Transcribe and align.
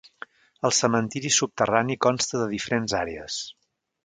El 0.69 0.73
cementiri 0.77 1.31
subterrani 1.35 1.99
consta 2.09 2.43
de 2.45 2.49
diferents 2.55 2.97
àrees. 3.03 3.41